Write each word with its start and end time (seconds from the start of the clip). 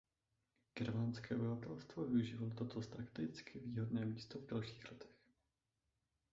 Germánské 0.79 1.35
obyvatelstvo 1.35 2.03
využívalo 2.05 2.49
toto 2.51 2.81
strategicky 2.81 3.59
výhodné 3.59 4.05
místo 4.05 4.39
v 4.39 4.47
dalších 4.47 4.91
letech. 4.91 5.11